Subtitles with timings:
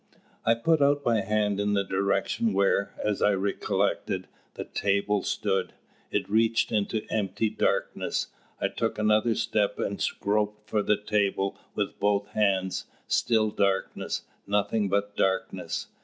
[0.43, 5.73] I put out my hand in the direction where, as I recollected, the table stood.
[6.09, 8.25] It reached into empty darkness.
[8.59, 12.85] I took another step and groped for the table with both hands.
[13.07, 15.85] Still darkness, nothing but darkness!